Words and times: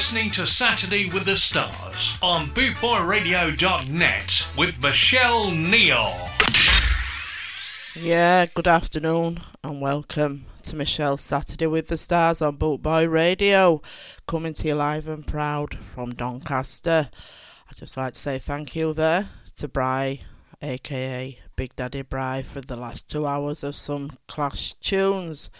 listening 0.00 0.30
to 0.30 0.46
Saturday 0.46 1.10
with 1.10 1.26
the 1.26 1.36
Stars 1.36 2.18
on 2.22 2.46
bootboyradio.net 2.46 4.46
with 4.56 4.82
Michelle 4.82 5.50
Neal. 5.50 6.10
Yeah, 7.94 8.46
good 8.46 8.66
afternoon 8.66 9.42
and 9.62 9.82
welcome 9.82 10.46
to 10.62 10.74
Michelle 10.74 11.18
Saturday 11.18 11.66
with 11.66 11.88
the 11.88 11.98
Stars 11.98 12.40
on 12.40 12.56
Bootboy 12.56 13.12
Radio, 13.12 13.82
coming 14.26 14.54
to 14.54 14.68
you 14.68 14.74
live 14.74 15.06
and 15.06 15.26
proud 15.26 15.76
from 15.76 16.14
Doncaster. 16.14 17.10
I'd 17.68 17.76
just 17.76 17.98
like 17.98 18.14
to 18.14 18.18
say 18.18 18.38
thank 18.38 18.74
you 18.74 18.94
there 18.94 19.28
to 19.56 19.68
Bry, 19.68 20.20
aka 20.62 21.38
Big 21.56 21.76
Daddy 21.76 22.00
Bry, 22.00 22.40
for 22.40 22.62
the 22.62 22.76
last 22.76 23.10
two 23.10 23.26
hours 23.26 23.62
of 23.62 23.74
some 23.74 24.12
clash 24.26 24.72
tunes. 24.80 25.50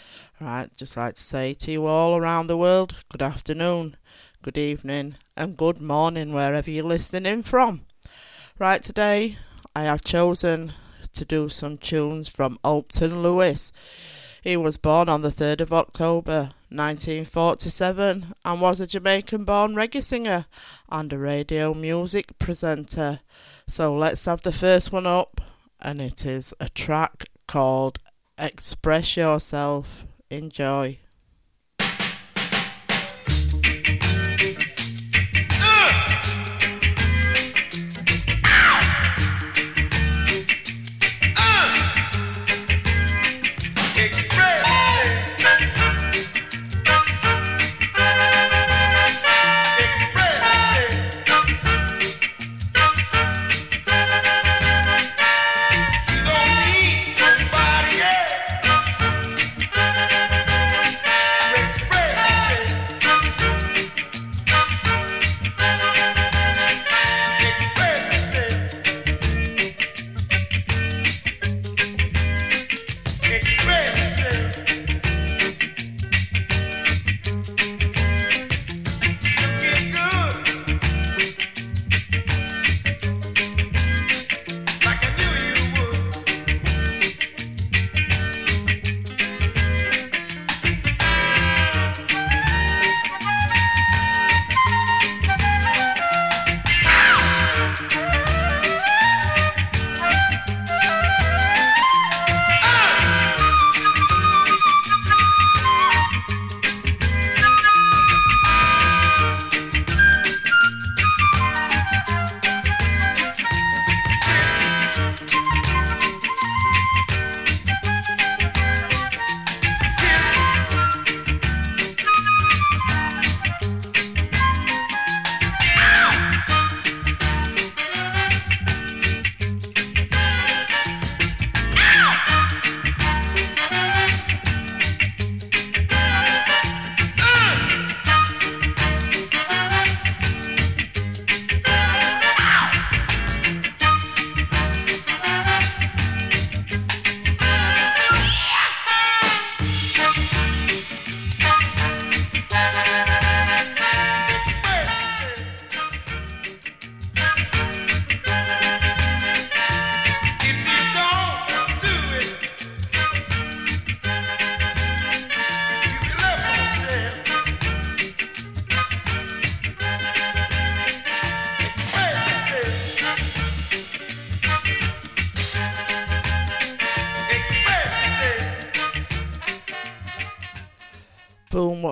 Right, 0.41 0.75
just 0.77 0.97
like 0.97 1.17
to 1.17 1.23
say 1.23 1.53
to 1.53 1.71
you 1.71 1.85
all 1.85 2.17
around 2.17 2.47
the 2.47 2.57
world, 2.57 2.95
good 3.11 3.21
afternoon, 3.21 3.99
good 4.43 4.57
evening, 4.57 5.17
and 5.37 5.55
good 5.55 5.83
morning 5.83 6.33
wherever 6.33 6.71
you're 6.71 6.83
listening 6.83 7.43
from. 7.43 7.83
Right, 8.59 8.83
today 8.83 9.37
I 9.77 9.83
have 9.83 10.03
chosen 10.03 10.73
to 11.13 11.27
do 11.27 11.51
some 11.51 11.77
tunes 11.77 12.27
from 12.27 12.59
Hopeton 12.65 13.23
Lewis. 13.23 13.71
He 14.41 14.57
was 14.57 14.79
born 14.79 15.11
on 15.11 15.21
the 15.21 15.29
3rd 15.29 15.61
of 15.61 15.75
October 15.75 16.53
1947 16.71 18.33
and 18.43 18.61
was 18.63 18.81
a 18.81 18.87
Jamaican 18.87 19.45
born 19.45 19.75
reggae 19.75 20.03
singer 20.03 20.47
and 20.89 21.13
a 21.13 21.19
radio 21.19 21.75
music 21.75 22.39
presenter. 22.39 23.21
So 23.69 23.95
let's 23.95 24.25
have 24.25 24.41
the 24.41 24.53
first 24.53 24.91
one 24.91 25.07
up, 25.07 25.43
and 25.83 26.01
it 26.01 26.25
is 26.25 26.55
a 26.59 26.71
track 26.71 27.27
called 27.47 27.99
Express 28.39 29.19
Yourself. 29.19 30.07
Enjoy. 30.31 30.99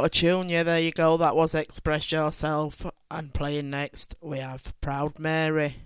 Tune. 0.07 0.49
Yeah, 0.49 0.63
there 0.63 0.81
you 0.81 0.93
go. 0.93 1.17
That 1.17 1.35
was 1.35 1.55
Express 1.55 2.13
Yourself. 2.13 2.87
And 3.11 3.33
playing 3.33 3.71
next, 3.71 4.15
we 4.21 4.39
have 4.39 4.79
Proud 4.81 5.19
Mary. 5.19 5.77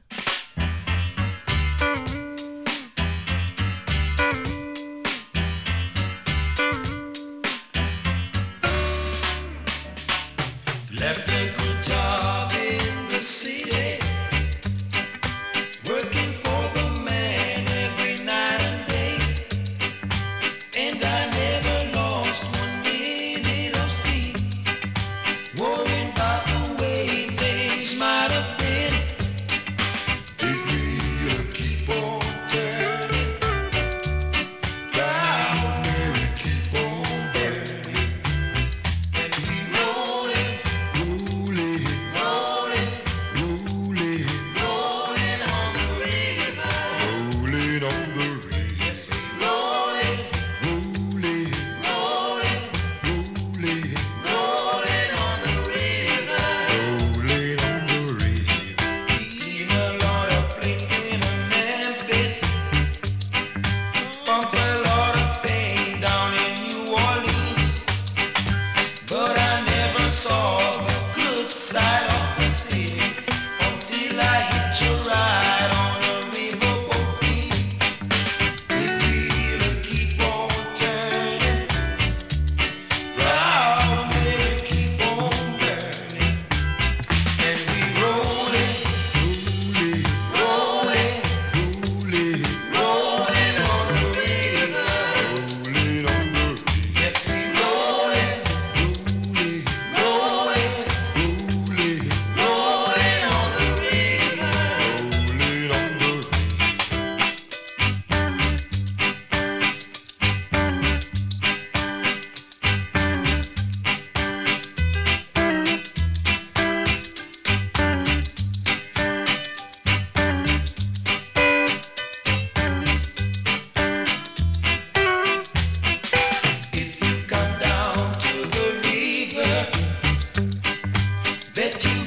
Betty. 131.54 132.01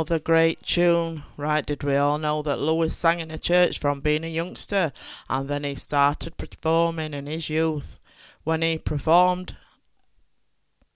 Another 0.00 0.18
great 0.18 0.62
tune. 0.62 1.24
Right, 1.36 1.66
did 1.66 1.82
we 1.82 1.94
all 1.94 2.16
know 2.16 2.40
that 2.40 2.58
Lewis 2.58 2.96
sang 2.96 3.20
in 3.20 3.30
a 3.30 3.36
church 3.36 3.78
from 3.78 4.00
being 4.00 4.24
a 4.24 4.28
youngster 4.28 4.92
and 5.28 5.46
then 5.46 5.62
he 5.62 5.74
started 5.74 6.38
performing 6.38 7.12
in 7.12 7.26
his 7.26 7.50
youth 7.50 8.00
when 8.42 8.62
he 8.62 8.78
performed 8.78 9.56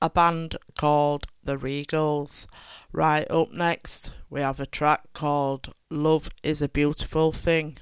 a 0.00 0.08
band 0.08 0.56
called 0.78 1.26
the 1.42 1.58
Regals. 1.58 2.46
Right, 2.92 3.30
up 3.30 3.52
next 3.52 4.10
we 4.30 4.40
have 4.40 4.58
a 4.58 4.64
track 4.64 5.02
called 5.12 5.74
Love 5.90 6.30
is 6.42 6.62
a 6.62 6.68
Beautiful 6.70 7.30
Thing. 7.30 7.76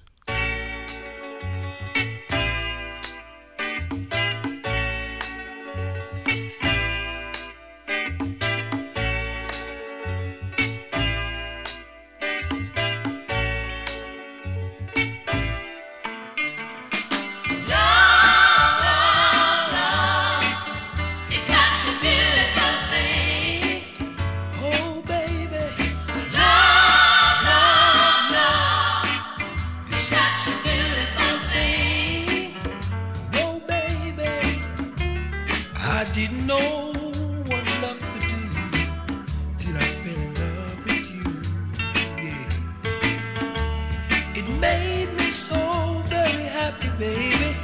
made 44.60 45.12
me 45.14 45.30
so 45.30 46.02
very 46.06 46.44
happy, 46.44 46.88
baby. 46.98 47.56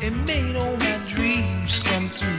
It 0.00 0.14
made 0.26 0.56
all 0.56 0.76
my 0.76 0.98
dreams 1.08 1.80
come 1.80 2.08
true. 2.08 2.38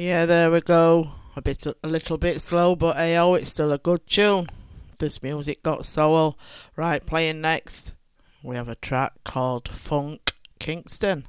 Yeah, 0.00 0.26
there 0.26 0.52
we 0.52 0.60
go. 0.60 1.10
A 1.34 1.42
bit, 1.42 1.66
a 1.66 1.74
little 1.88 2.18
bit 2.18 2.40
slow, 2.40 2.76
but 2.76 2.94
hey, 2.94 3.18
oh, 3.18 3.34
it's 3.34 3.50
still 3.50 3.72
a 3.72 3.78
good 3.78 4.06
tune. 4.06 4.46
This 5.00 5.24
music 5.24 5.60
got 5.64 5.84
soul. 5.84 6.38
Right, 6.76 7.04
playing 7.04 7.40
next, 7.40 7.94
we 8.40 8.54
have 8.54 8.68
a 8.68 8.76
track 8.76 9.14
called 9.24 9.68
Funk 9.68 10.34
Kingston. 10.60 11.26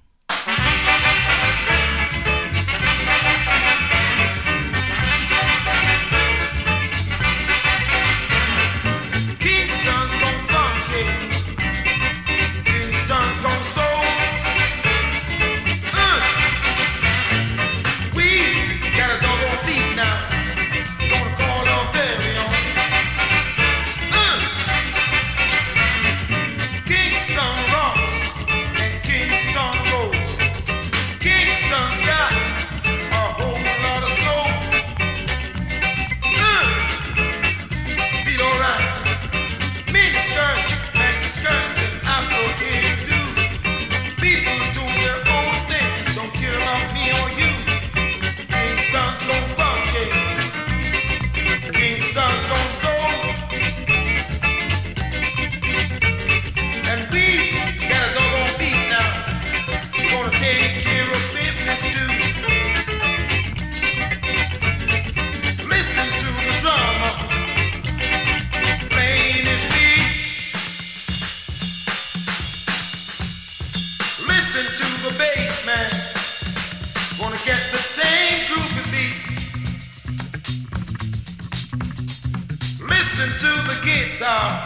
come. 84.30 84.62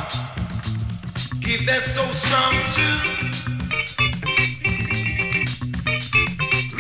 Keep 1.42 1.62
that 1.70 1.84
soul 1.96 2.14
strong 2.26 2.54
too. 2.76 2.98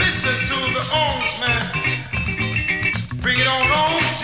Listen 0.03 0.37
to 0.51 0.57
the 0.77 0.83
orange 1.01 1.33
man. 1.43 1.63
Bring 3.21 3.37
it 3.39 3.47
on, 3.47 3.71
on 3.71 4.22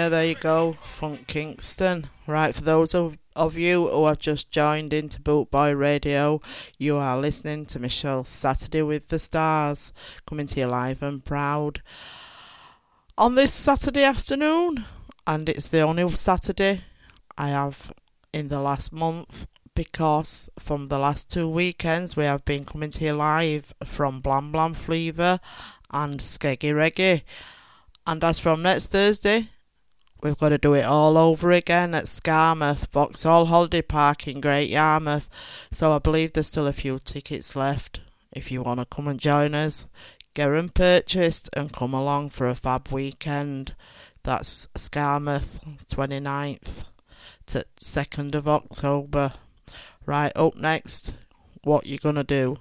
Yeah, 0.00 0.08
there 0.08 0.24
you 0.24 0.34
go, 0.34 0.78
Funk 0.86 1.26
Kingston. 1.26 2.06
Right, 2.26 2.54
for 2.54 2.62
those 2.62 2.94
of, 2.94 3.18
of 3.36 3.58
you 3.58 3.86
who 3.86 4.06
have 4.06 4.18
just 4.18 4.50
joined 4.50 4.94
into 4.94 5.20
Bootboy 5.20 5.78
Radio, 5.78 6.40
you 6.78 6.96
are 6.96 7.20
listening 7.20 7.66
to 7.66 7.78
Michelle 7.78 8.24
Saturday 8.24 8.80
with 8.80 9.08
the 9.08 9.18
Stars, 9.18 9.92
coming 10.26 10.46
to 10.46 10.60
you 10.60 10.68
live 10.68 11.02
and 11.02 11.22
proud 11.22 11.82
on 13.18 13.34
this 13.34 13.52
Saturday 13.52 14.02
afternoon. 14.02 14.86
And 15.26 15.50
it's 15.50 15.68
the 15.68 15.82
only 15.82 16.08
Saturday 16.08 16.80
I 17.36 17.48
have 17.48 17.92
in 18.32 18.48
the 18.48 18.60
last 18.60 18.94
month 18.94 19.46
because 19.74 20.48
from 20.58 20.86
the 20.86 20.98
last 20.98 21.30
two 21.30 21.46
weekends 21.46 22.16
we 22.16 22.24
have 22.24 22.46
been 22.46 22.64
coming 22.64 22.90
to 22.92 23.04
you 23.04 23.12
live 23.12 23.74
from 23.84 24.22
Blam 24.22 24.50
Blam 24.50 24.72
Fever 24.72 25.40
and 25.92 26.20
Skeggy 26.20 26.72
Reggae. 26.72 27.20
And 28.06 28.24
as 28.24 28.40
from 28.40 28.62
next 28.62 28.86
Thursday, 28.86 29.50
we've 30.22 30.38
got 30.38 30.50
to 30.50 30.58
do 30.58 30.74
it 30.74 30.84
all 30.84 31.16
over 31.16 31.50
again 31.50 31.94
at 31.94 32.04
Skarmouth, 32.04 32.88
Vauxhall 32.88 33.46
Holiday 33.46 33.82
Park 33.82 34.28
in 34.28 34.40
Great 34.40 34.70
Yarmouth. 34.70 35.28
So 35.72 35.92
I 35.92 35.98
believe 35.98 36.32
there's 36.32 36.48
still 36.48 36.66
a 36.66 36.72
few 36.72 36.98
tickets 36.98 37.56
left. 37.56 38.00
If 38.32 38.50
you 38.50 38.62
want 38.62 38.80
to 38.80 38.86
come 38.86 39.08
and 39.08 39.18
join 39.18 39.54
us, 39.54 39.86
get 40.34 40.48
them 40.48 40.68
purchased 40.68 41.50
and 41.56 41.72
come 41.72 41.94
along 41.94 42.30
for 42.30 42.48
a 42.48 42.54
fab 42.54 42.88
weekend. 42.92 43.74
That's 44.22 44.66
Skarmouth, 44.76 45.64
29th 45.88 46.84
to 47.46 47.64
2nd 47.80 48.34
of 48.34 48.48
October. 48.48 49.32
Right, 50.06 50.32
up 50.36 50.56
next, 50.56 51.14
what 51.62 51.86
you 51.86 51.98
gonna 51.98 52.24
do? 52.24 52.56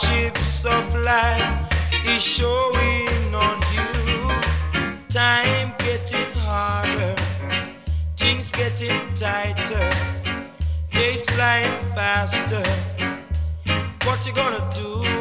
hardships 0.00 0.64
of 0.64 0.94
life 0.94 1.72
is 2.06 2.22
showing 2.22 3.34
on 3.34 3.60
you. 3.74 4.28
Time 5.08 5.74
getting 5.78 6.32
harder, 6.34 7.14
things 8.16 8.50
getting 8.52 9.14
tighter, 9.14 9.90
days 10.92 11.26
flying 11.30 11.76
faster. 11.94 12.64
What 14.04 14.26
you 14.26 14.32
gonna 14.32 14.70
do? 14.74 15.19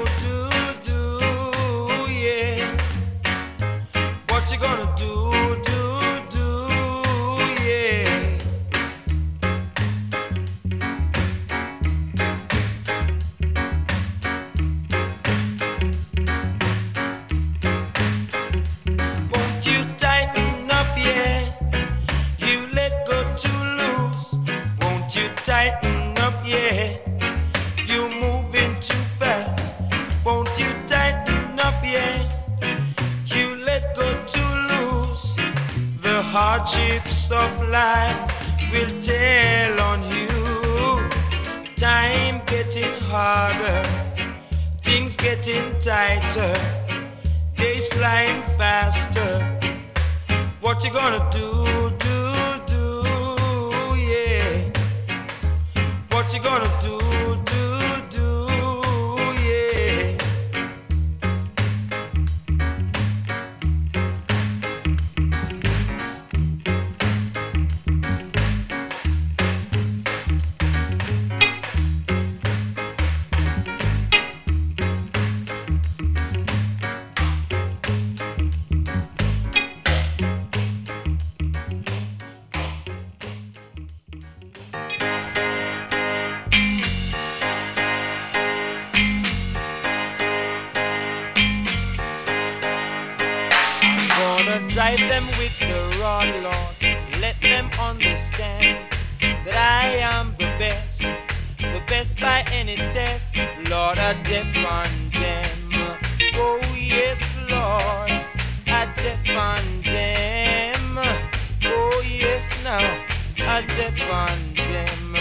want 114.29 114.57
them. 114.57 115.15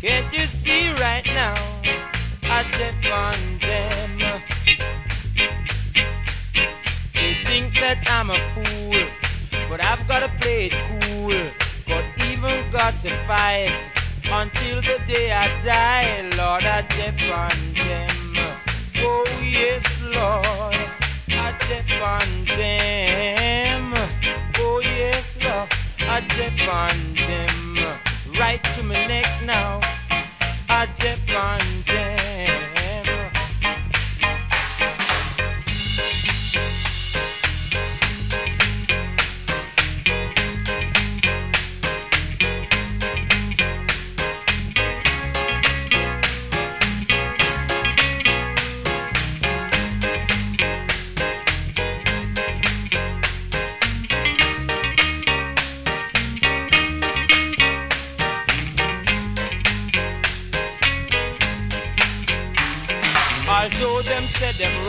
Can't 0.00 0.32
you 0.32 0.46
see 0.46 0.90
right 1.00 1.26
now? 1.34 1.54
I 2.44 2.64
depend 2.70 3.06
on 3.06 3.34
them. 3.60 4.10
They 7.14 7.34
think 7.44 7.74
that 7.80 8.02
I'm 8.08 8.30
a 8.30 8.40
fool, 8.52 8.94
but 9.68 9.84
I've 9.84 10.06
gotta 10.08 10.30
play 10.40 10.66
it 10.66 10.76
cool. 10.88 11.32
But 11.86 12.04
even 12.30 12.52
got 12.70 13.00
to 13.02 13.10
fight 13.26 13.72
until 14.30 14.80
the 14.82 14.98
day 15.06 15.32
I 15.32 15.46
die. 15.64 16.22
Lord, 16.36 16.64
I 16.64 16.82
depend 16.82 17.22
on 17.44 17.56
them. 17.74 18.36
Oh 18.98 19.24
yes, 19.42 19.84
Lord, 20.02 20.76
I 21.30 21.54
depend 21.68 22.02
on 22.14 22.28
them. 22.56 23.92
Oh 24.58 24.80
yes, 24.84 25.36
Lord, 25.44 25.68
I 26.08 26.20
depend 26.20 26.68
on 26.68 27.14
them 27.26 28.11
right 28.42 28.64
to 28.74 28.82
my 28.82 28.94
neck 29.06 29.28
now. 29.44 29.78
I 30.68 30.88
dip 30.98 31.20
my 31.28 31.58
dance. 31.86 32.71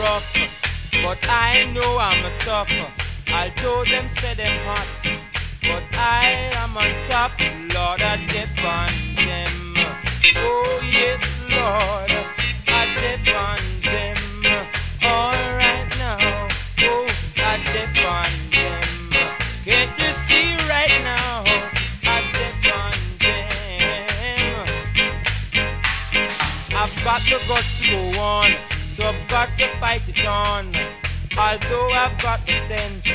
Rough, 0.04 0.36
but 1.02 1.18
I 1.28 1.64
know 1.72 1.90
I'm 1.98 2.24
a 2.24 2.32
tough. 2.38 2.70
Although 3.32 3.84
them 3.84 4.08
say 4.08 4.34
them 4.34 4.56
hot, 4.66 4.88
but 5.68 5.84
I 5.98 6.50
am 6.62 6.76
on 6.76 6.90
top. 7.08 7.32
Lord, 7.74 8.00
I 8.02 8.16
dip 8.32 8.56
on 8.76 8.92
them. 9.28 9.54
Oh 10.36 10.80
yes, 10.98 11.22
Lord, 11.56 12.12
I 12.80 12.82
dip 13.00 13.26
on 13.46 13.60
them. 13.90 14.16
All 15.10 15.38
right 15.62 15.90
now, 16.04 16.18
oh, 16.90 17.06
I 17.50 17.54
dip 17.72 17.96
on 18.16 18.30
them. 18.54 18.84
Can't 19.64 19.92
you 20.02 20.12
see 20.26 20.48
right 20.74 20.96
now? 21.10 21.44
I 22.14 22.18
dip 22.36 22.64
on 22.82 22.94
them. 23.24 24.66
I've 26.80 26.94
got 27.04 27.20
the 27.30 27.38
guts 27.48 27.72
to 27.78 27.84
go 27.90 28.20
on, 28.20 28.50
so 28.96 29.08
I've 29.08 29.28
got 29.28 29.56
to 29.58 29.66
fight 29.80 30.08
it 30.08 30.24
on. 30.26 30.72
Although 31.36 31.88
I've 31.90 32.16
got 32.22 32.46
the 32.46 32.54
sense, 32.60 33.06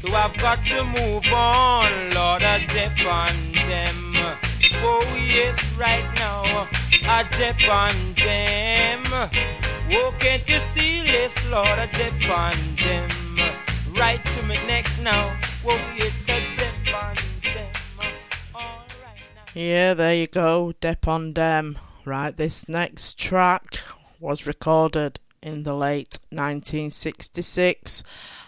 so 0.00 0.08
I've 0.12 0.36
got 0.38 0.64
to 0.66 0.84
move 0.84 1.32
on. 1.32 1.90
Lord, 2.14 2.42
I 2.42 2.66
dip 2.66 2.98
on 3.06 3.34
them. 3.68 4.14
Oh 4.80 5.04
yes, 5.16 5.56
right 5.76 6.04
now 6.16 6.42
I 7.04 7.24
dip 7.36 7.68
on 7.70 7.94
them. 8.14 9.02
Oh, 9.90 10.14
can't 10.18 10.46
you 10.48 10.58
see 10.58 11.02
this, 11.02 11.34
Lord? 11.50 11.68
I 11.68 11.86
dip 11.86 12.30
on 12.30 12.54
them. 12.84 13.08
Right 13.96 14.24
to 14.24 14.42
my 14.42 14.54
neck 14.66 14.86
now. 15.02 15.38
Oh 15.64 15.80
yes, 15.96 16.26
I 16.28 16.40
dip 16.56 16.94
on 16.94 17.14
them. 17.44 17.72
All 18.54 18.84
right 19.02 19.22
now. 19.36 19.42
Yeah, 19.54 19.94
there 19.94 20.14
you 20.14 20.26
go, 20.26 20.72
Dep 20.80 21.06
on 21.06 21.32
Dem. 21.32 21.78
Right, 22.04 22.36
this 22.36 22.68
next 22.68 23.18
track 23.18 23.78
was 24.20 24.46
recorded 24.46 25.20
in 25.42 25.62
the 25.62 25.74
late 25.74 26.18
1966, 26.30 28.02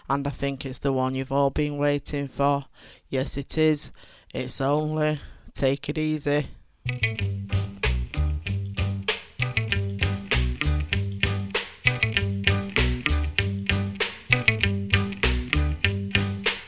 and 0.09 0.27
I 0.27 0.29
think 0.29 0.65
it's 0.65 0.79
the 0.79 0.93
one 0.93 1.15
you've 1.15 1.31
all 1.31 1.49
been 1.49 1.77
waiting 1.77 2.27
for. 2.27 2.65
Yes, 3.09 3.37
it 3.37 3.57
is. 3.57 3.91
It's 4.33 4.61
only 4.61 5.19
Take 5.53 5.89
It 5.89 5.97
Easy. 5.97 6.47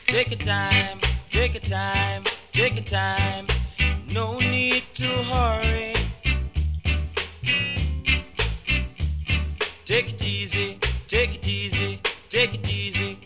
Take 0.06 0.30
your 0.30 0.38
time, 0.38 1.00
take 1.30 1.54
your 1.54 1.62
time, 1.62 2.24
take 2.52 2.74
your 2.76 2.84
time. 2.84 3.46
No 4.12 4.38
need 4.38 4.84
to 4.94 5.06
hurry. 5.06 5.93
Take 9.84 10.14
it 10.14 10.22
easy, 10.24 10.78
take 11.08 11.34
it 11.34 11.46
easy, 11.46 12.00
take 12.30 12.54
it 12.54 12.66
easy. 12.70 13.18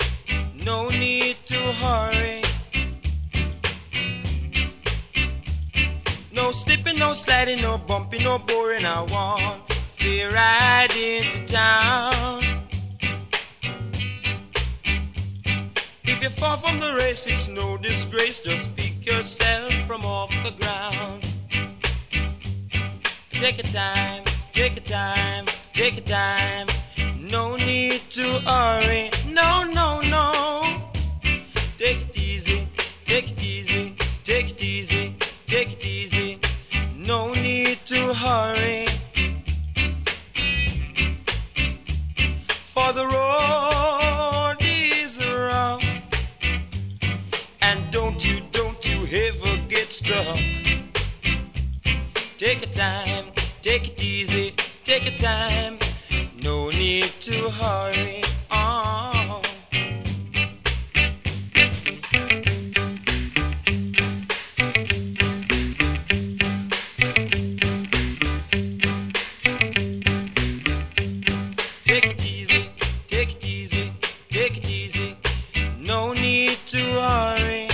No 0.55 0.89
need 0.89 1.37
to 1.47 1.55
hurry. 1.55 2.43
No 6.33 6.51
slipping, 6.51 6.97
no 6.97 7.13
sliding, 7.13 7.63
no 7.63 7.79
bumping, 7.79 8.25
no 8.25 8.41
boring. 8.41 8.85
I 8.85 9.03
want 9.03 9.73
fear 9.99 10.33
ride 10.33 10.97
into 10.97 11.47
town. 11.47 12.43
If 16.03 16.21
you 16.21 16.31
fall 16.31 16.57
from 16.57 16.81
the 16.81 16.93
race, 16.95 17.29
it's 17.29 17.47
no 17.47 17.77
disgrace. 17.77 18.41
Just 18.41 18.75
pick 18.75 19.07
yourself 19.07 19.73
from 19.87 20.05
off 20.05 20.35
the 20.43 20.51
ground. 20.51 21.25
Take 23.31 23.59
your 23.59 23.73
time, 23.73 24.25
take 24.53 24.75
your 24.75 24.85
time, 24.85 25.47
take 25.79 25.95
your 25.95 26.07
time. 26.07 26.67
No 27.21 27.55
need 27.55 28.01
to 28.11 28.27
hurry. 28.41 29.11
No, 29.29 29.63
no, 29.63 30.01
no. 30.01 30.33
Take 31.77 32.01
it 32.09 32.19
easy, 32.19 32.67
take 33.05 33.31
it 33.31 33.41
easy, 33.41 33.95
take 34.25 34.51
it 34.51 34.61
easy, 34.61 35.15
take 35.47 35.75
it 35.75 35.85
easy. 35.87 36.41
No 36.97 37.33
need 37.33 37.79
to 37.87 38.13
hurry. 38.13 38.87
For 42.75 42.93
the 42.93 43.07
road 43.07 44.57
is 44.61 45.17
rough. 45.25 45.81
And 47.63 47.89
don't 47.93 48.21
you, 48.29 48.41
don't 48.51 48.83
you 48.85 48.99
ever 49.27 49.57
get 49.69 49.93
stuck. 49.93 50.41
Take 52.37 52.63
your 52.63 52.73
time, 52.73 53.27
take 53.63 53.87
it 53.91 54.03
easy, 54.03 54.55
take 54.89 55.05
your 55.05 55.17
time. 55.17 55.79
No 56.43 56.71
need 56.71 57.13
to 57.21 57.51
hurry. 57.51 58.23
Oh. 58.51 59.43
Take 71.85 72.07
it 72.07 72.25
easy, 72.25 72.71
take 73.09 73.35
it 73.35 73.45
easy, 73.45 73.93
take 74.31 74.57
it 74.57 74.71
easy. 74.71 75.19
No 75.79 76.15
need 76.15 76.57
to 76.65 76.79
hurry. 76.79 77.69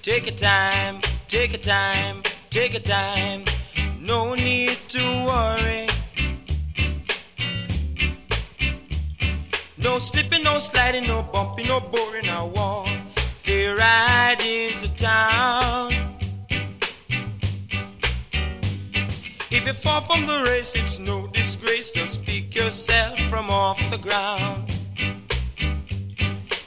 Take 0.00 0.24
your 0.24 0.36
time, 0.36 1.02
take 1.28 1.52
your 1.52 1.60
time, 1.60 2.22
take 2.50 2.72
your 2.72 2.82
time. 2.82 3.44
No 4.00 4.34
need 4.34 4.78
to 4.88 5.02
worry. 5.26 5.86
No 9.76 9.98
slipping, 9.98 10.42
no 10.42 10.58
sliding, 10.58 11.04
no 11.04 11.22
bumping, 11.22 11.68
no 11.68 11.80
boring. 11.80 12.28
I 12.28 12.42
want 12.42 12.90
fear 13.42 13.76
ride 13.76 14.40
into 14.40 14.88
town. 14.96 15.92
If 19.48 19.66
you 19.66 19.72
fall 19.72 20.00
from 20.00 20.26
the 20.26 20.42
race, 20.44 20.74
it's 20.74 20.98
no 20.98 21.28
disgrace. 21.28 21.90
Just 21.90 22.24
pick 22.24 22.54
yourself 22.54 23.18
from 23.30 23.48
off 23.50 23.78
the 23.90 23.98
ground. 23.98 24.70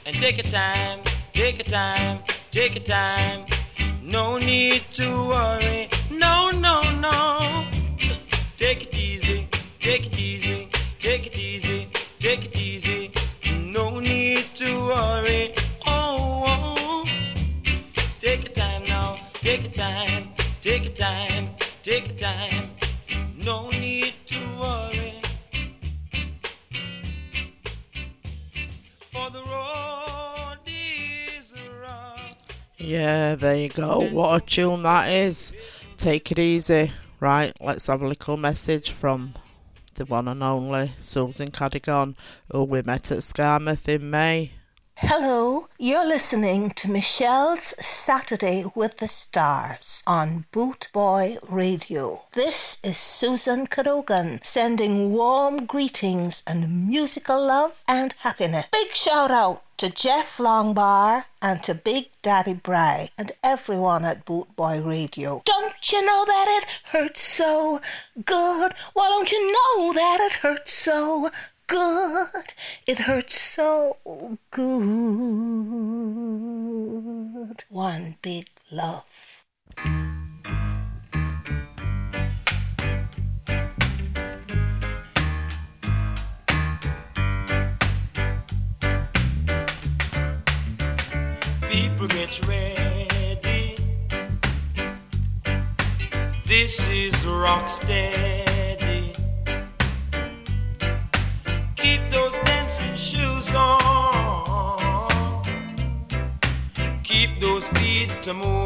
And 0.06 0.16
take 0.16 0.38
your 0.38 0.50
time, 0.50 1.00
take 1.34 1.58
your 1.58 1.66
time, 1.66 2.20
take 2.50 2.74
your 2.74 2.84
time. 2.84 3.46
No 4.10 4.38
need 4.38 4.82
to 4.94 5.06
worry. 5.28 5.88
No, 6.10 6.50
no, 6.50 6.82
no. 6.98 7.68
Take 8.56 8.82
it 8.82 8.96
easy, 8.96 9.46
take 9.78 10.06
it 10.06 10.18
easy, 10.18 10.68
take 10.98 11.28
it 11.28 11.38
easy, 11.38 11.88
take 12.18 12.44
it 12.46 12.56
easy. 12.56 13.12
No 13.54 14.00
need 14.00 14.46
to 14.56 14.66
worry. 14.88 15.54
Oh, 15.86 16.42
oh. 16.44 17.04
Take 18.18 18.46
your 18.46 18.52
time 18.52 18.84
now, 18.86 19.16
take 19.34 19.62
your 19.62 19.72
time, 19.72 20.30
take 20.60 20.86
your 20.86 20.94
time, 20.94 21.50
take 21.84 22.08
your 22.08 22.16
time. 22.16 22.79
Yeah, 32.90 33.36
there 33.36 33.54
you 33.54 33.68
go. 33.68 34.00
What 34.00 34.42
a 34.42 34.44
tune 34.44 34.82
that 34.82 35.12
is. 35.12 35.54
Take 35.96 36.32
it 36.32 36.40
easy. 36.40 36.90
Right, 37.20 37.52
let's 37.60 37.86
have 37.86 38.02
a 38.02 38.08
little 38.08 38.36
message 38.36 38.90
from 38.90 39.34
the 39.94 40.06
one 40.06 40.26
and 40.26 40.42
only 40.42 40.94
Susan 40.98 41.52
Cadogan, 41.52 42.16
who 42.50 42.64
we 42.64 42.82
met 42.82 43.12
at 43.12 43.18
Skarmouth 43.18 43.88
in 43.88 44.10
May. 44.10 44.54
Hello, 44.96 45.68
you're 45.78 46.06
listening 46.06 46.72
to 46.72 46.90
Michelle's 46.90 47.74
Saturday 47.78 48.64
with 48.74 48.96
the 48.96 49.06
Stars 49.06 50.02
on 50.04 50.46
Boot 50.50 50.88
Boy 50.92 51.38
Radio. 51.48 52.22
This 52.32 52.80
is 52.84 52.98
Susan 52.98 53.68
Cadogan 53.68 54.40
sending 54.42 55.12
warm 55.12 55.64
greetings 55.64 56.42
and 56.44 56.88
musical 56.88 57.46
love 57.46 57.82
and 57.86 58.14
happiness. 58.18 58.66
Big 58.72 58.94
shout 58.94 59.30
out 59.30 59.62
to 59.80 59.88
Jeff 59.88 60.36
Longbar 60.36 61.24
and 61.40 61.62
to 61.62 61.74
Big 61.74 62.10
Daddy 62.20 62.52
Bry 62.52 63.08
and 63.16 63.32
everyone 63.42 64.04
at 64.04 64.26
Boot 64.26 64.54
Boy 64.54 64.78
Radio. 64.78 65.40
Don't 65.46 65.90
you 65.90 66.04
know 66.04 66.26
that 66.26 66.60
it 66.60 66.68
hurts 66.92 67.22
so 67.22 67.80
good? 68.26 68.74
Why 68.92 69.08
don't 69.08 69.32
you 69.32 69.42
know 69.42 69.94
that 69.94 70.18
it 70.20 70.34
hurts 70.34 70.74
so 70.74 71.30
good? 71.66 72.52
It 72.86 72.98
hurts 72.98 73.40
so 73.40 73.96
good. 74.50 74.68
One 77.70 78.16
big 78.20 78.48
love. 78.70 79.44
rock 97.50 97.68
steady. 97.68 99.12
Keep 101.74 102.02
those 102.12 102.38
dancing 102.50 102.94
shoes 102.94 103.52
on. 103.56 105.42
Keep 107.02 107.40
those 107.40 107.66
feet 107.70 108.10
to 108.22 108.34
move. 108.34 108.59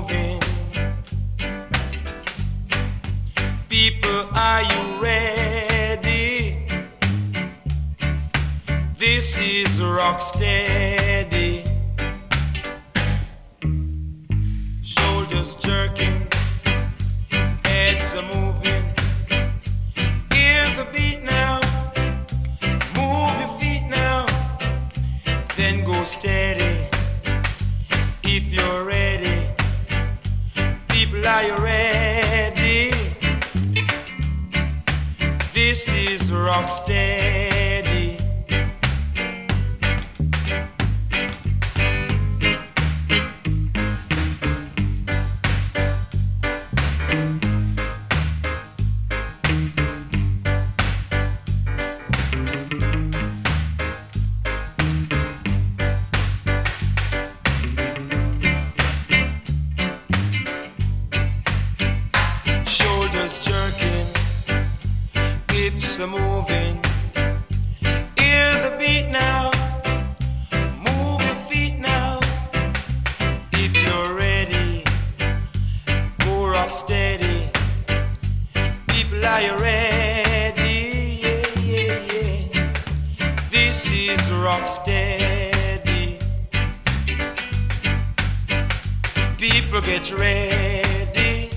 people 89.39 89.81
get 89.81 90.13
ready. 90.13 91.51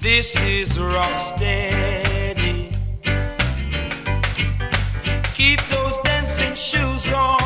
This 0.00 0.40
is 0.42 0.78
rock 0.78 1.20
steady. 1.20 2.72
Keep 5.34 5.60
those 5.68 5.98
dancing 6.04 6.54
shoes 6.54 7.12
on. 7.12 7.37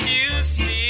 you 0.00 0.42
see? 0.42 0.83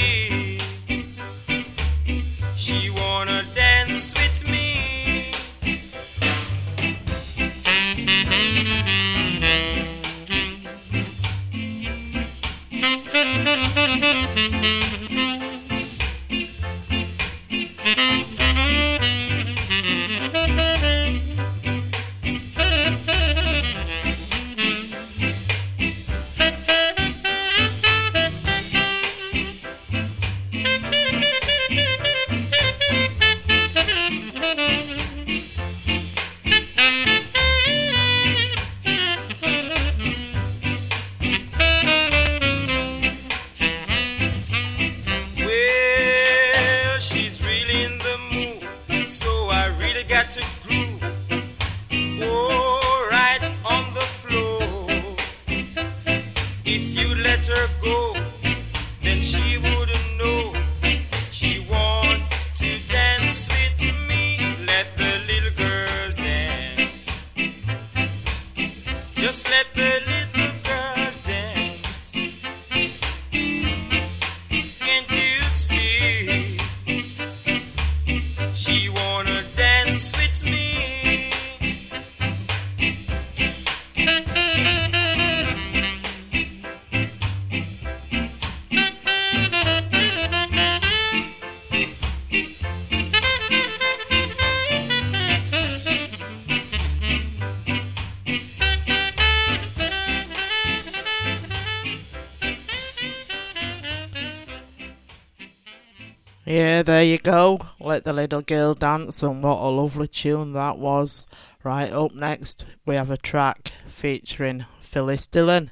there 106.85 107.03
you 107.03 107.17
go. 107.17 107.59
Let 107.79 108.05
the 108.05 108.13
little 108.13 108.41
girl 108.41 108.75
dance, 108.75 109.23
and 109.23 109.41
what 109.41 109.59
a 109.59 109.69
lovely 109.69 110.07
tune 110.07 110.53
that 110.53 110.77
was. 110.77 111.25
Right 111.63 111.91
up 111.91 112.13
next, 112.13 112.63
we 112.85 112.95
have 112.95 113.09
a 113.09 113.17
track 113.17 113.69
featuring 113.87 114.65
Phyllis 114.81 115.25
Dillon, 115.25 115.71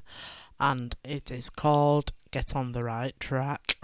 and 0.59 0.95
it 1.03 1.29
is 1.29 1.51
called 1.51 2.11
Get 2.31 2.55
on 2.55 2.71
the 2.71 2.83
Right 2.83 3.13
Track. 3.19 3.77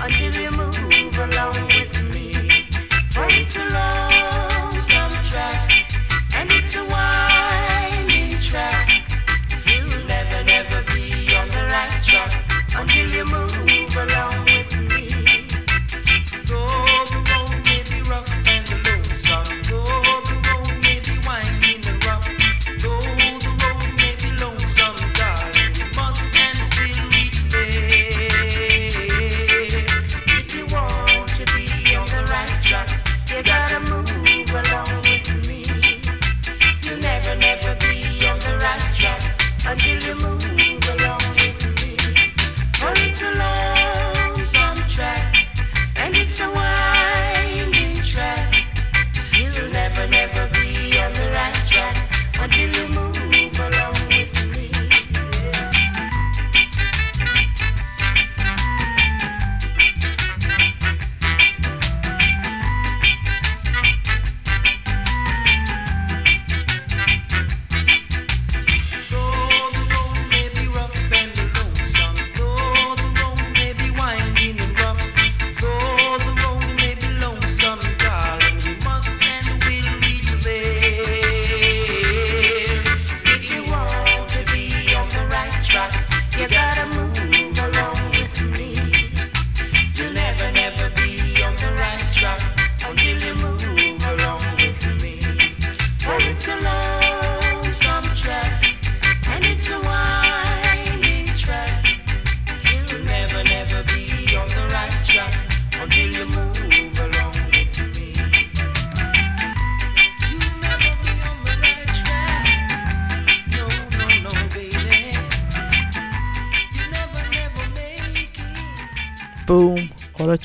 until 0.00 0.42
you 0.42 0.57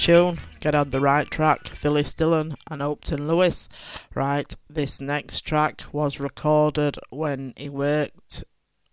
tune, 0.04 0.38
get 0.60 0.76
on 0.76 0.89
the 0.89 0.99
right 0.99 1.32
track, 1.32 1.66
Phyllis 1.66 2.14
Dillon 2.14 2.56
and 2.70 2.82
Hopeton 2.82 3.26
Lewis. 3.26 3.70
Right, 4.14 4.54
this 4.70 4.99
next 4.99 5.41
track 5.47 5.84
was 5.93 6.20
recorded 6.20 6.97
when 7.10 7.54
he 7.56 7.70
worked 7.70 8.43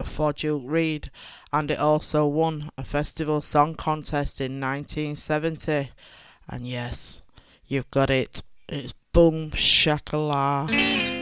for 0.04 0.32
Duke 0.32 0.62
Reid 0.64 1.10
and 1.52 1.68
it 1.68 1.80
also 1.80 2.28
won 2.28 2.70
a 2.78 2.84
festival 2.84 3.40
song 3.40 3.74
contest 3.74 4.40
in 4.40 4.60
1970. 4.60 5.90
And 6.48 6.68
yes, 6.68 7.22
you've 7.66 7.90
got 7.90 8.08
it. 8.08 8.44
It's 8.68 8.94
Boom 9.12 9.50
Shakalaka. 9.50 11.19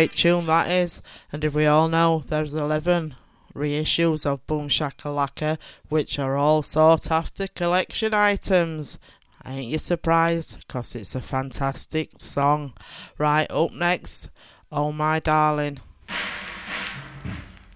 great 0.00 0.16
tune 0.16 0.46
that 0.46 0.70
is. 0.70 1.02
And 1.30 1.44
if 1.44 1.54
we 1.54 1.66
all 1.66 1.86
know, 1.86 2.24
there's 2.26 2.54
11 2.54 3.14
reissues 3.54 4.24
of 4.24 4.46
Boom 4.46 4.70
Shakalaka, 4.70 5.58
which 5.90 6.18
are 6.18 6.38
all 6.38 6.62
sought 6.62 7.10
after 7.10 7.46
collection 7.48 8.14
items. 8.14 8.98
Ain't 9.44 9.66
you 9.66 9.78
surprised? 9.78 10.60
Because 10.60 10.94
it's 10.94 11.14
a 11.14 11.20
fantastic 11.20 12.12
song. 12.16 12.72
Right, 13.18 13.46
up 13.50 13.74
next, 13.74 14.30
Oh 14.72 14.90
My 14.90 15.18
Darling. 15.18 15.80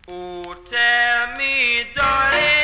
Oh, 0.08 0.56
tell 0.64 1.36
me, 1.36 1.84
darling. 1.94 2.63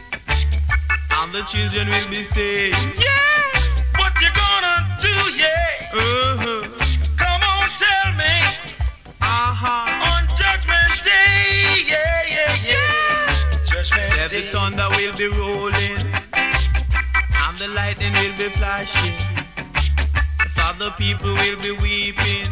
and 1.11 1.33
the 1.33 1.41
children 1.43 1.87
will 1.89 2.09
be 2.09 2.23
saved. 2.25 2.75
Yeah, 2.75 3.97
What 3.97 4.13
you 4.21 4.29
gonna 4.35 4.97
do, 5.01 5.15
yeah? 5.37 5.91
uh-huh, 5.93 6.67
Come 7.17 7.41
on, 7.41 7.69
tell 7.77 8.13
me 8.13 8.35
uh-huh. 9.21 10.11
on 10.11 10.27
Judgment 10.35 11.03
Day, 11.03 11.83
yeah, 11.87 12.23
yeah, 12.27 12.55
yeah. 12.65 13.65
Judgment 13.65 14.13
Yes, 14.15 14.31
the 14.31 14.41
thunder 14.51 14.87
will 14.91 15.15
be 15.15 15.27
rolling, 15.27 16.05
and 16.33 17.57
the 17.59 17.67
lightning 17.67 18.13
will 18.13 18.37
be 18.37 18.49
flashing. 18.57 19.13
Father, 20.55 20.91
people 20.97 21.33
will 21.33 21.61
be 21.61 21.71
weeping, 21.71 22.51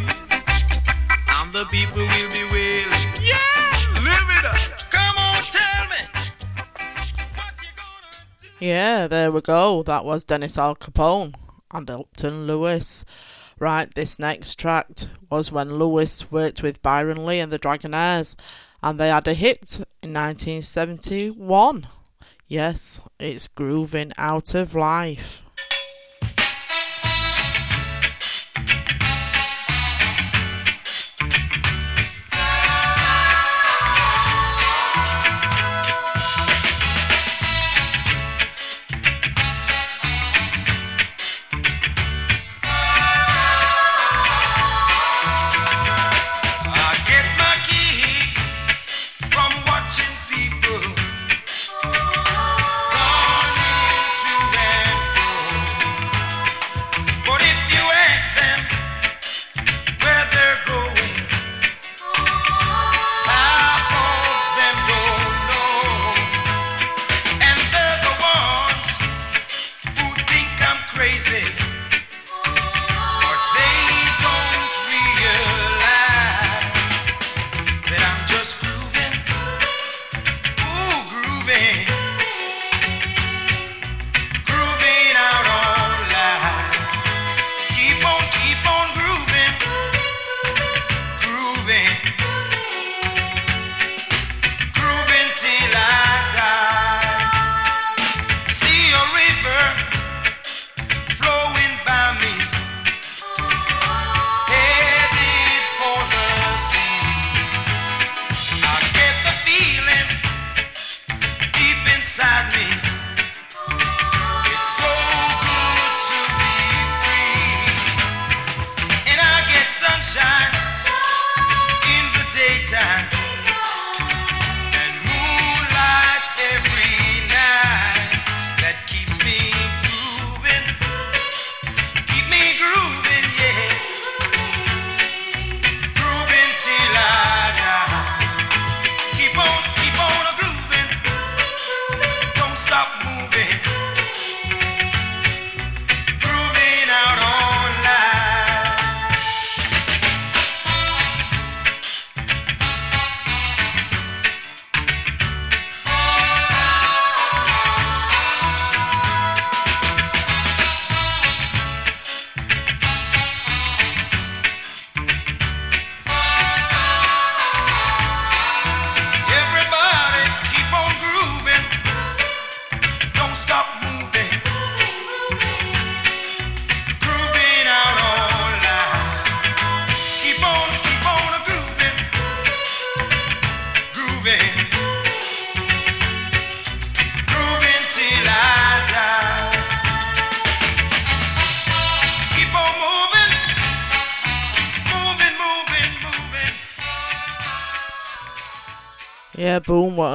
and 1.30 1.54
the 1.54 1.66
people 1.66 2.02
will 2.06 2.32
be 2.32 2.44
wailing. 2.52 3.08
Yeah, 3.22 4.02
live 4.02 4.30
it 4.38 4.46
up. 4.46 4.77
Yeah, 8.60 9.08
there 9.08 9.32
we 9.32 9.42
go. 9.42 9.84
That 9.84 10.04
was 10.04 10.24
Dennis 10.24 10.58
Alcapone 10.58 11.36
and 11.72 11.86
Hopeton 11.88 12.48
Lewis. 12.48 13.06
Right, 13.60 13.94
this 13.94 14.18
next 14.18 14.58
track 14.58 14.88
was 15.30 15.52
when 15.52 15.78
Lewis 15.78 16.32
worked 16.32 16.64
with 16.64 16.82
Byron 16.82 17.24
Lee 17.24 17.40
and 17.40 17.52
the 17.52 17.60
Dragonaires, 17.60 18.36
and 18.82 19.00
they 19.00 19.10
had 19.10 19.28
a 19.28 19.36
hit 19.36 19.78
in 20.02 20.14
1971. 20.14 21.88
Yes, 22.48 23.02
it's 23.20 23.48
Grooving 23.48 24.12
Out 24.18 24.56
of 24.56 24.74
Life. 24.74 25.44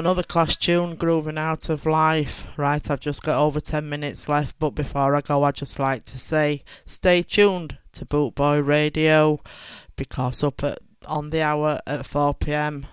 Another 0.02 0.24
class 0.24 0.56
tune, 0.56 0.96
grooving 0.96 1.38
out 1.38 1.68
of 1.68 1.86
life. 1.86 2.48
Right, 2.56 2.90
I've 2.90 2.98
just 2.98 3.22
got 3.22 3.40
over 3.40 3.60
10 3.60 3.88
minutes 3.88 4.28
left, 4.28 4.58
but 4.58 4.70
before 4.70 5.14
I 5.14 5.20
go, 5.20 5.44
I'd 5.44 5.54
just 5.54 5.78
like 5.78 6.04
to 6.06 6.18
say 6.18 6.64
stay 6.84 7.22
tuned 7.22 7.78
to 7.92 8.04
Bootboy 8.04 8.66
Radio 8.66 9.38
because 9.94 10.42
up 10.42 10.64
at 10.64 10.80
on 11.06 11.30
the 11.30 11.42
hour 11.42 11.78
at 11.86 12.04
4 12.04 12.34
pm 12.34 12.86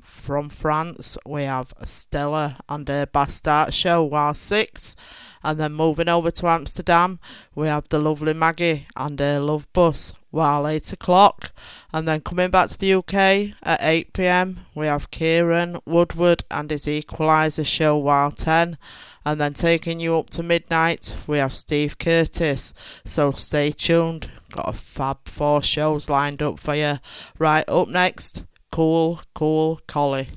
from 0.00 0.48
France, 0.48 1.18
we 1.26 1.42
have 1.42 1.74
Stella 1.82 2.58
and 2.68 2.86
her 2.86 3.06
Bastard 3.06 3.74
show 3.74 4.04
while 4.04 4.34
6. 4.34 4.94
And 5.42 5.58
then 5.58 5.72
moving 5.72 6.08
over 6.08 6.30
to 6.30 6.46
Amsterdam, 6.46 7.18
we 7.56 7.66
have 7.66 7.88
the 7.88 7.98
lovely 7.98 8.34
Maggie 8.34 8.86
and 8.96 9.18
her 9.18 9.40
Love 9.40 9.66
Bus 9.72 10.12
while 10.36 10.68
8 10.68 10.92
o'clock. 10.92 11.50
And 11.92 12.06
then 12.06 12.20
coming 12.20 12.50
back 12.50 12.68
to 12.68 12.78
the 12.78 12.94
UK 12.94 13.56
at 13.62 13.82
8 13.82 14.12
pm, 14.12 14.58
we 14.74 14.86
have 14.86 15.10
Kieran 15.10 15.78
Woodward 15.86 16.44
and 16.50 16.70
his 16.70 16.86
Equalizer 16.86 17.64
show 17.64 17.96
while 17.96 18.30
10. 18.30 18.76
And 19.24 19.40
then 19.40 19.54
taking 19.54 19.98
you 19.98 20.18
up 20.18 20.30
to 20.30 20.42
midnight, 20.42 21.16
we 21.26 21.38
have 21.38 21.52
Steve 21.52 21.98
Curtis. 21.98 22.74
So 23.04 23.32
stay 23.32 23.72
tuned. 23.72 24.30
Got 24.52 24.68
a 24.68 24.72
fab 24.72 25.18
four 25.24 25.62
shows 25.62 26.08
lined 26.08 26.42
up 26.42 26.60
for 26.60 26.74
you. 26.74 26.98
Right, 27.38 27.64
up 27.68 27.88
next, 27.88 28.44
Cool, 28.70 29.20
Cool 29.34 29.80
Collie. 29.88 30.28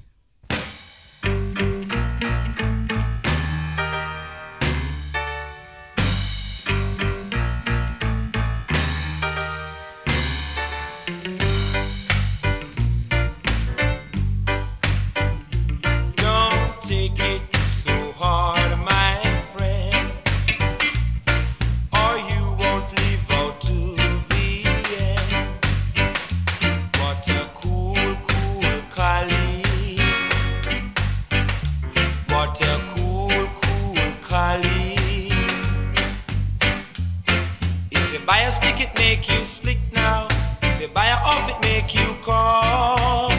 Buy 38.29 38.41
a 38.41 38.51
stick, 38.51 38.79
it 38.79 38.95
make 38.95 39.27
you 39.27 39.43
slick 39.43 39.79
now. 39.91 40.27
If 40.61 40.79
you 40.81 40.87
buy 40.89 41.07
a 41.07 41.15
off, 41.15 41.49
it 41.49 41.59
make 41.61 41.95
you 41.95 42.09
calm. 42.21 43.31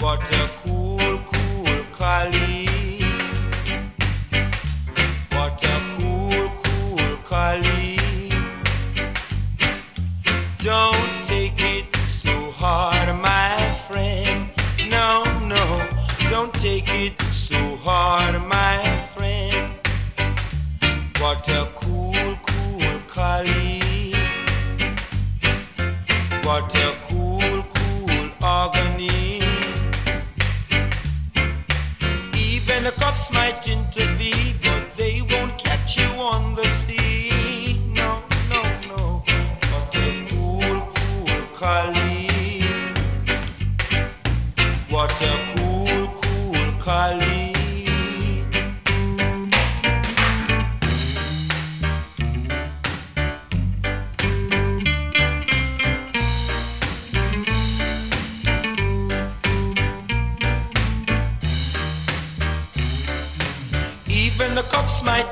What 0.00 0.30
a 0.40 0.50
cool, 0.60 0.98
cool 1.30 1.78
collie. 1.96 3.00
What 5.36 5.62
a 5.72 5.76
cool, 5.96 6.50
cool 6.62 7.16
collie. 7.32 8.30
Don't 10.58 11.24
take 11.24 11.58
it 11.74 11.96
so 12.20 12.34
hard, 12.50 13.08
my 13.16 13.56
friend. 13.88 14.50
No, 14.90 15.24
no, 15.54 15.64
don't 16.28 16.52
take 16.52 16.90
it 16.90 17.18
so 17.32 17.60
hard, 17.76 18.34
my 18.46 18.76
friend. 19.14 19.72
What 21.18 21.48
a 21.48 21.77
What 26.48 26.74
a 26.76 26.94
cool, 27.10 27.62
cool 27.74 28.30
agony. 28.42 29.42
Even 32.34 32.84
the 32.84 32.92
cops 32.92 33.30
might 33.30 33.68
intervene, 33.68 34.56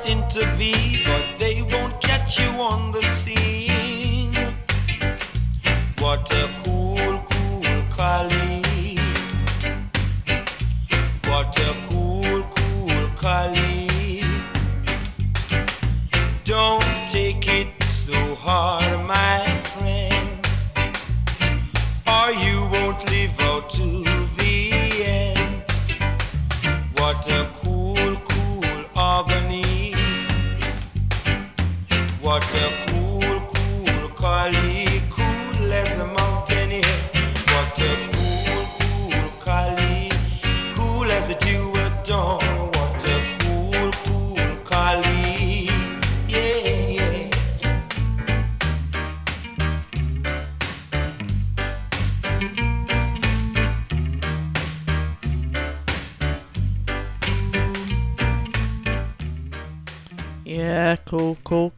intervene, 0.07 0.96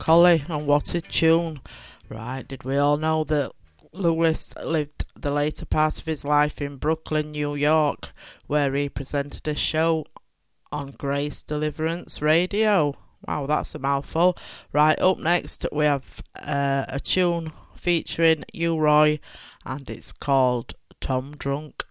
collie, 0.09 0.43
and 0.49 0.65
what 0.65 0.95
a 0.95 1.01
tune. 1.01 1.59
Right, 2.09 2.41
did 2.47 2.63
we 2.63 2.77
all 2.77 2.97
know 2.97 3.23
that 3.25 3.51
Lewis 3.93 4.55
lived 4.65 5.05
the 5.15 5.29
later 5.29 5.67
part 5.67 5.99
of 5.99 6.07
his 6.07 6.25
life 6.25 6.59
in 6.63 6.77
Brooklyn, 6.77 7.29
New 7.29 7.53
York, 7.53 8.11
where 8.47 8.73
he 8.73 8.89
presented 8.89 9.47
a 9.47 9.53
show 9.53 10.07
on 10.71 10.95
Grace 10.97 11.43
Deliverance 11.43 12.23
Radio? 12.23 12.95
Wow, 13.27 13.45
that's 13.45 13.75
a 13.75 13.77
mouthful. 13.77 14.35
Right, 14.73 14.99
up 14.99 15.19
next 15.19 15.67
we 15.71 15.85
have 15.85 16.23
uh, 16.43 16.85
a 16.87 16.99
tune 16.99 17.51
featuring 17.75 18.45
U 18.51 18.79
Roy, 18.79 19.19
and 19.63 19.87
it's 19.91 20.11
called 20.11 20.73
Tom 20.99 21.35
Drunk. 21.37 21.85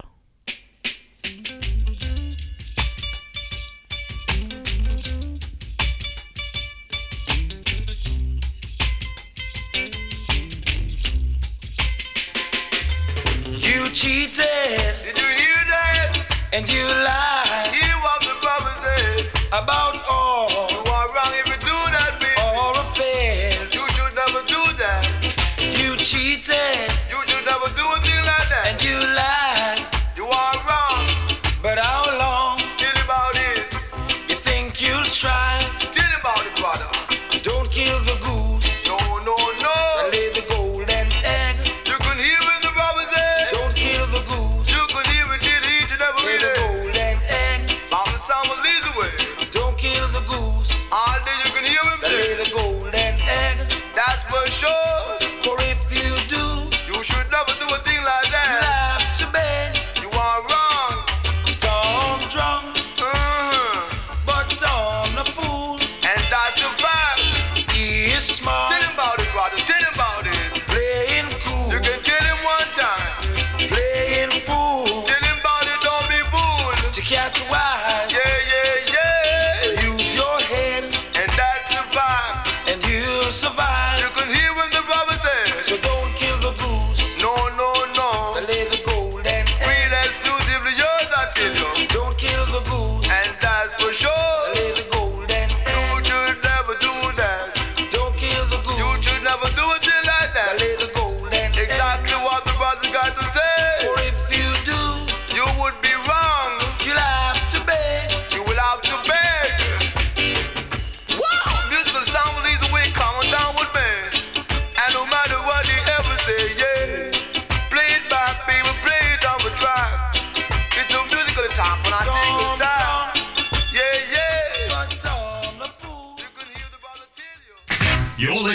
Cheated. 13.98 14.94
Did 15.02 15.18
you 15.18 15.26
hear 15.26 15.60
that? 15.74 16.22
And 16.52 16.70
you 16.70 16.84
lied. 16.86 17.74
Hear 17.74 17.96
what 17.98 18.20
the 18.20 18.36
Bible 18.40 19.26
about 19.50 19.97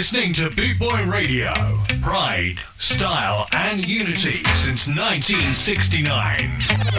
listening 0.03 0.33
to 0.33 0.49
Bootboy 0.49 1.09
Radio. 1.09 1.53
Pride, 2.01 2.57
style, 2.77 3.47
and 3.53 3.87
unity 3.87 4.43
since 4.53 4.85
1969. 4.85 6.92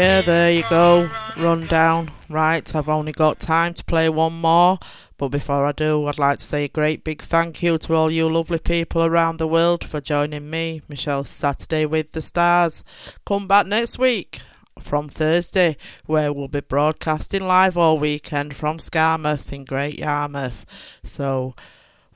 Yeah, 0.00 0.22
there 0.22 0.50
you 0.50 0.64
go. 0.70 1.10
Run 1.36 1.66
down. 1.66 2.10
Right, 2.30 2.74
I've 2.74 2.88
only 2.88 3.12
got 3.12 3.38
time 3.38 3.74
to 3.74 3.84
play 3.84 4.08
one 4.08 4.32
more. 4.40 4.78
But 5.18 5.28
before 5.28 5.66
I 5.66 5.72
do, 5.72 6.06
I'd 6.06 6.18
like 6.18 6.38
to 6.38 6.44
say 6.44 6.64
a 6.64 6.68
great 6.68 7.04
big 7.04 7.20
thank 7.20 7.62
you 7.62 7.76
to 7.76 7.92
all 7.92 8.10
you 8.10 8.26
lovely 8.26 8.60
people 8.60 9.04
around 9.04 9.36
the 9.36 9.46
world 9.46 9.84
for 9.84 10.00
joining 10.00 10.48
me, 10.48 10.80
Michelle 10.88 11.24
Saturday 11.24 11.84
with 11.84 12.12
the 12.12 12.22
Stars. 12.22 12.82
Come 13.26 13.46
back 13.46 13.66
next 13.66 13.98
week 13.98 14.40
from 14.78 15.10
Thursday, 15.10 15.76
where 16.06 16.32
we'll 16.32 16.48
be 16.48 16.62
broadcasting 16.62 17.46
live 17.46 17.76
all 17.76 17.98
weekend 17.98 18.56
from 18.56 18.78
Skamouth 18.78 19.52
in 19.52 19.66
Great 19.66 19.98
Yarmouth. 19.98 20.64
So 21.04 21.54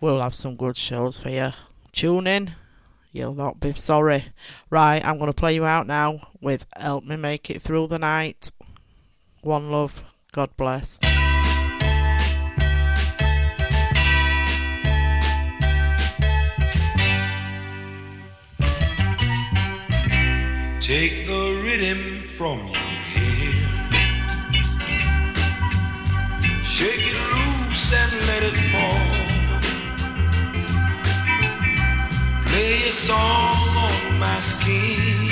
we'll 0.01 0.23
have 0.23 0.35
some 0.35 0.57
good 0.57 0.79
shows 0.79 1.19
for 1.19 1.29
you. 1.29 1.51
Tune 1.93 2.27
in. 2.27 2.55
You'll 3.15 3.35
not 3.35 3.61
be 3.61 3.73
sorry. 3.75 4.25
Right, 4.71 5.01
I'm 5.07 5.19
going 5.19 5.31
to 5.31 5.37
play 5.37 5.55
you 5.55 5.65
out 5.65 5.87
now 5.87 6.19
with 6.43 6.67
Help 6.77 7.05
Me 7.05 7.15
Make 7.15 7.49
It 7.49 7.63
Through 7.63 7.87
the 7.87 7.99
Night. 8.01 8.51
One 9.41 9.71
love. 9.71 10.03
God 10.33 10.51
bless. 10.57 10.99
Take 20.81 21.29
the 21.29 21.63
rhythm 21.63 22.25
from 22.25 22.67
your 22.67 22.77
hand, 22.77 23.95
shake 26.65 27.07
it 27.07 27.17
loose 27.17 27.95
and 27.95 28.27
let 28.27 28.43
it 28.43 28.59
fall. 28.73 29.24
Lay 32.55 32.87
a 32.87 32.93
song 32.93 33.57
on 33.89 34.19
my 34.21 34.39
skin. 34.39 35.29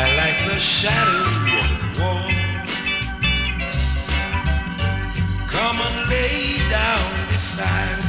I 0.00 0.16
like 0.16 0.38
the 0.50 0.58
shadow 0.58 1.24
on 1.60 1.68
the 1.82 1.90
wall. 2.00 2.30
Come 5.46 5.78
and 5.82 6.08
lay 6.08 6.56
down 6.70 7.28
beside 7.28 8.03